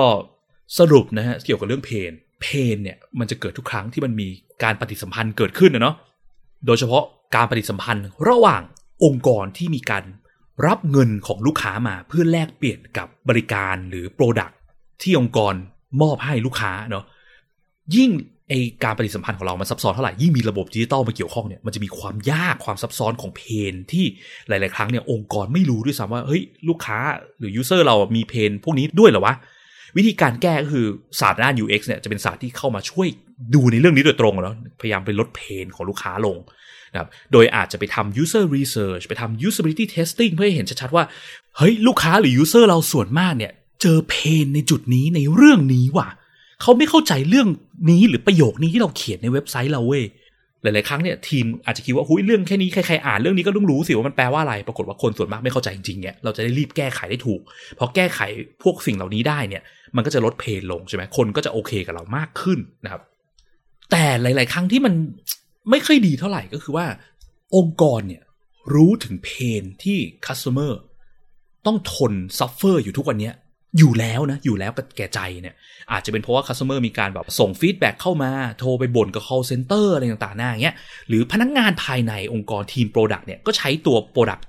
[0.79, 4.27] สรุปนะฮะเกี่ยวกับเรื่อง pain pain เนี่ยมันจะเกิดทุกครั้งที่มันมี
[4.63, 5.95] การปฏิสัมพันธ์เกิดขึ้นนะเนาะ
[6.65, 7.03] โดยเฉพาะ
[7.35, 8.61] การปฏิสัมพันธ์ระหว่าง
[9.03, 10.03] องค์กรที่มีการ
[10.67, 14.51] รับเงินของลูกค้ามาเพื่อแลกเปลี่ยนกับบริการหรือ product
[15.01, 15.53] ที่องค์กร
[16.01, 17.05] มอบให้ลูกค้าเนาะ
[17.95, 18.11] ยิ่ง
[18.49, 24.05] ไอการปฏิสัมพันธ์ของเรามันซับซ้อนเท่าไหร่ยิ่งมีระบบดิจิตอลมาเกี่ยวข้องเนี่ยมันจะมีความยากความซับซ้อนของ pain ที่
[24.47, 26.97] หลาย ๆ ครั้งเนี่ยองค์กรไม่รู้ด้วยซ้ำว่าเฮ้ยลูกค้า
[27.39, 29.35] หรือ user เรามี pain พวกนี้ด้วยเหรอวะ
[29.97, 30.85] วิธีการแก้ก็คือ
[31.19, 33.07] ศาสตร์ด้าน UX เนี่ยจะเป็นศาสตร์ที่เข้ามาช่วย
[33.55, 36.37] ดูในเรื่องนี้โดยตรงแล้วพยายามไปลด pain ของลูกค้าลง
[36.93, 41.03] นะครับโดยอาจจะไปทำ user research ไปทำ usability testing เพื่อให้เห็นชัดๆว่า
[41.57, 46.07] เฮ้ย ลูกค้าหรือ user เราส่วนมากเนี่ย เจอเพนในจุดนี้ในเรื่องนี้ว่ะ
[46.61, 47.47] เขาไม่เข้าใจเรื่อง
[47.89, 50.03] นี้หรือประโยคนี้ที่เราเขียนในเว็บไซต์เราเว้ย
[50.61, 57.41] หลาย ๆ ครั้งเนี่ยทีมอาจจะคิดว่าหุยเรื่องแค่นี้ใคร ๆ อ่านเรื่องนี้ก็ต้องรู้สิว่ามันแปลว่าอะไร ปรากฏว่าคนส่วนมากไม่เข้าใจจริง ๆ เนี่ยเราจะได้รีบแก้ไขได้ถูก
[57.79, 58.19] พอแก้ไข
[58.63, 59.63] พวกสิ่งเหล่านี้ได้เนี่ย
[59.95, 63.01] มันก็จะลดเพนลงใช่ไหมคนก็จะโอเคกับเรามากขึ้นนะครับ
[63.91, 64.93] แต่หลาย ๆ ครั้งที่มัน
[65.69, 66.85] ไม่ค่อยดีเท่าไหร่ก็คือว่า
[67.55, 68.23] องค์กรเนี่ย
[68.73, 69.29] รู้ถึงเพ
[69.61, 70.79] นที่ customer
[71.65, 73.31] ต้องทน suffer อยู่ทุกวันนี้
[73.77, 75.55] อยู่แล้วนะ อยู่แล้วกับแก่ใจเนี่ย
[75.91, 80.75] อาจจะเป็นเพราะว่า customer มีการแบบส่ง feedback เข้ามา โทรไปบ่นกับ call center อะไรต่างๆนานาอย่างเงี้ย
[81.07, 84.45] หรือพนักงานภายในองค์กรทีม product เนี่ย ก็ใช้ตัว product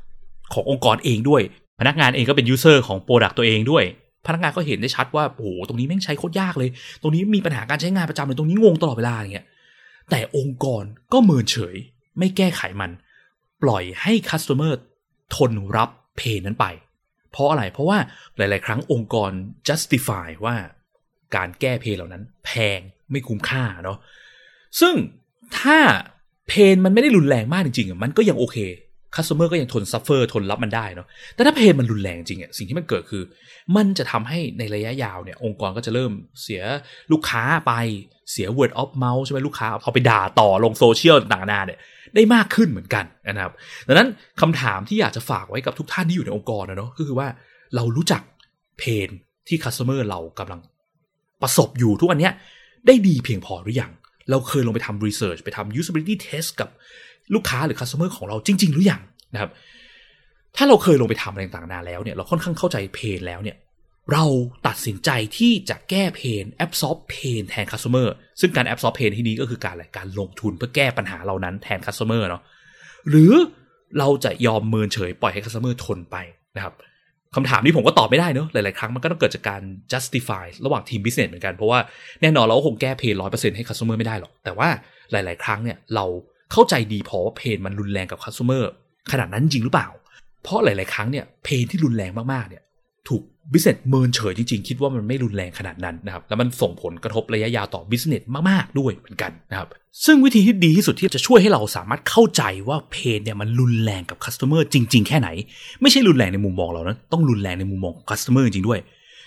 [0.52, 1.42] ขององค์กรเองด้วย
[1.80, 3.84] พนักงานเองก็เป็น user ของ product ตัวเองด้วย
[4.26, 6.70] พนักงานก็เห็นได้ชัดว่า โอ้โห ตรงนี้แม่งใช้โคตรยากเลย
[7.02, 9.46] ตรงนี้มีปัญหาการใช้งานประจำเลย ตรงนี้งงตลอดเวลาอย่างเงี้ย
[10.10, 11.76] แต่องค์กรก็เมินเฉย
[12.18, 12.90] ไม่แก้ไขมัน
[13.62, 14.80] ปล่อยให้ customer
[15.34, 16.66] ทนรับ pain นั้นไป
[17.30, 17.98] เพราะอะไรเพราะว่า
[18.36, 19.30] หลาย ๆ ครั้งองค์กร
[19.68, 20.56] justify ว่า
[21.36, 23.98] การแก้ pain เหล่านั้น แพงไม่คุ้มค่าเนาะ
[24.80, 24.94] ซึ่ง
[25.58, 25.78] ถ้า
[26.48, 28.56] pain มันไม่ได้รุนแรงมากจริงๆมันก็ยังโอเค
[29.14, 33.22] customer ก็ยังทน suffer ทนรับมันได้เนาะแต่ถ้า pain มันรุนแรงจริงอะสิ่งที่มันเกิดคือ
[33.76, 36.62] มันจะทำให้ในระยะยาวเนี่ย องค์กรก็จะเริ่มเสีย
[37.12, 37.72] ลูกค้าไป
[38.30, 41.78] เสีย word of mouth ใช่ไหมลูกค้าเอาไปด่าต่อลงโซเชียลต่างๆเนี่ย
[42.14, 43.52] ได้มากขึ้นเหมือนกันนะครับ
[43.88, 44.08] ดังนั้น
[44.40, 47.28] คำถามที่อยากจะฝากไว้กับทุกท่านที่อยู่ในองค์กรนะเนาะก็คือว่า
[47.74, 48.22] เรารู้จัก
[48.78, 49.08] pain
[49.48, 50.60] ที่ customer เรากำลัง
[51.42, 52.30] ประสบอยู่ทุกวันนี้
[52.86, 53.92] ได้ดีเพียงพอหรือยัง
[54.30, 56.68] เราเคยลงไปทำ research ไปทำ usability test กับ
[57.34, 59.00] ลูกค้าหรือ customer ของเราจริง ๆ หรือยัง
[59.34, 59.50] นะครับ
[60.56, 63.56] ถ้าเราเคยลงไปทำอะไรต่างๆนานาแล้วเนี่ยเราค่อนข้างเข้าใจ pain แล้วเนี่ย
[64.12, 64.24] เรา
[64.66, 72.42] ตัดสินใจที่จะแก้ pain absorb pain แทน customer ซึ่งการ absorb pain ที่นี้ก็คือการอะไรการลงทุนเพื่อแก้ปัญหาเหล่านั้นแทน customer เนาะ
[73.10, 73.32] หรือ
[73.98, 76.16] เราจะยอมเมินเฉยปล่อยให้ customer ทนไป
[76.56, 76.74] นะครับ
[77.36, 79.62] คำถามนี้ผมก็ตอบไม่ได้เนอะหลาย ๆ ครั้งมันก็ต้องเกิดจากการ
[79.92, 81.78] justify ระหว่างทีม business เหมือนกัน เพราะว่า
[82.22, 84.68] แน่นอนเราก็คงแก้ pain ร้อยเปอร์เซ็นต์ให้ customer ไม่ได้หรอก แต่ว่า
[85.12, 86.04] หลาย ๆ ครั้งเนี่ยเรา
[86.52, 88.70] เข้าใจดีพอว่า pain มันรุนแรงกับ customer
[89.12, 89.88] ขนาดนั้นจริงหรือเปล่า
[90.42, 92.62] เพราะหลาย ๆ ครั้งเนี่ยเพนที่รุนแรงมาก ๆ เนี่ย
[93.08, 99.68] ถูก business เมินเฉยจริง ๆ คิดว่ามันไม่รุนแรงขนาดนั้นนะครับ แล้วมันส่งผลกระทบระยะยาวต่อ business มาก ๆ ด้วยเหมือนกันนะครับ
[100.04, 105.28] ซึ่งวิธีที่ดีที่สุดที่จะช่วยให้เราสามารถเข้าใจว่าเพนเนี่ยมันรุนแรงกับ customer จริง ๆ แค่ไหน
[105.82, 108.80] ไม่ใช่รุนแรงในมุมมองเรานะต้องรุนแรงในมุมมองของ customer จริง ๆ ด้วย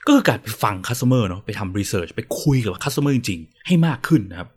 [0.06, 4.50] ก็คือการไปฟัง customer เนาะไปทำ research ไปคุยกับ customer จริง ๆ ให้มากขึ้นนะครับ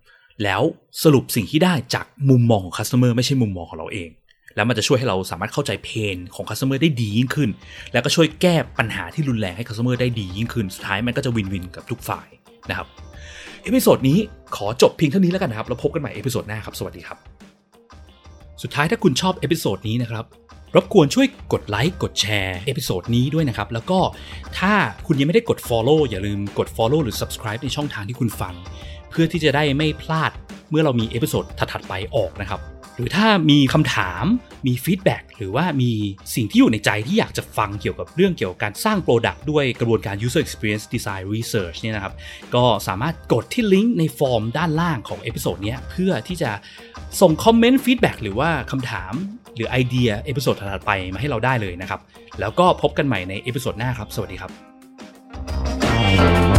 [0.44, 0.62] แล้ว
[1.02, 4.10] สรุปสิ่งที่ได้จากมุมมองของ customer ไม่ใช่มุมมองของเราเอง
[4.56, 7.50] แล้วมันจะช่วยให้เราสามารถเข้าใจ pain ของ customer ได้ดียิ่งขึ้น
[7.92, 12.28] แล้วก็ช่วยแก้ปัญหาที่รุนแรงให้ customer ได้ดียิ่งขึ้น สุดท้ายมันก็จะ win-win กับทุกฝ่าย
[12.70, 12.88] นะครับ
[13.64, 14.18] episode นี้
[14.56, 17.18] ขอจบเพียงเท่านี้แล้วกันนะครับแล้วพบกันใหม่ episode หน้าครับ สวัสดีครับ
[18.62, 20.24] สุดท้ายถ้าคุณชอบ episode นี้นะครับ
[20.76, 23.98] รบกวนช่วยกดไลค์กดแชร์ episode นี้ด้วยนะครับ แล้วก็
[24.58, 24.72] ถ้า
[25.06, 28.54] คุณยังไม่ได้กด Follow อย่าลืมกด Follow หรือ Subscribe ในช่องทางที่คุณฟัง
[29.16, 30.30] เพื่อที่จะได้ไม่พลาด
[30.70, 32.60] เมื่อเรามี episode ถัดๆไปออกนะครับ
[32.96, 34.24] หรือถ้ามีคำถาม
[34.66, 35.90] มี feedback หรือว่ามี
[36.34, 42.14] สิ่งที่อยู่ในใจที่อยากจะฟังเกี่ยวกับเรื่องเกี่ยวกับการสร้าง product ด้วยกระบวนการ user experience design research เนี่ยนะครับ
[42.54, 46.50] ก็สามารถกดที่ลิงก์ในฟอร์มด้านล่างของ episode นี้เพื่อที่จะ
[47.20, 49.12] ส่งคอมเมนต์ feedback หรือว่าคำถาม
[49.56, 52.00] หรือไอเดีย episode ถัดไปมาให้เราได้เลยนะครับ
[52.40, 54.48] แล้วก็พบกันใหม่ใน episode หน้าครับ สวัสดีครับ
[56.54, 56.55] บ